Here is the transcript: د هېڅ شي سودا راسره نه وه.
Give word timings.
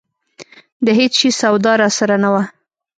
د 0.85 0.87
هېڅ 0.99 1.13
شي 1.19 1.29
سودا 1.39 1.73
راسره 1.81 2.15
نه 2.23 2.29
وه. 2.33 2.43